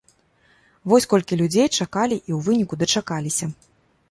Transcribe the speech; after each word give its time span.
Вось 0.93 1.05
колькі 1.11 1.39
людзі 1.41 1.67
чакалі 1.77 2.15
і 2.19 2.21
ў 2.21 2.39
выніку 2.49 2.81
дачакаліся! 2.81 3.53